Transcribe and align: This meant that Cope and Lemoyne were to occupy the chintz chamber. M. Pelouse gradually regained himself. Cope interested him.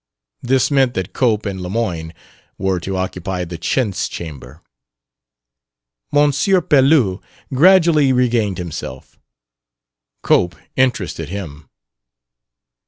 This 0.41 0.71
meant 0.71 0.95
that 0.95 1.13
Cope 1.13 1.45
and 1.45 1.61
Lemoyne 1.61 2.11
were 2.57 2.79
to 2.79 2.97
occupy 2.97 3.45
the 3.45 3.59
chintz 3.59 4.09
chamber. 4.09 4.63
M. 6.11 6.31
Pelouse 6.31 7.21
gradually 7.53 8.11
regained 8.11 8.57
himself. 8.57 9.19
Cope 10.23 10.55
interested 10.75 11.29
him. 11.29 11.69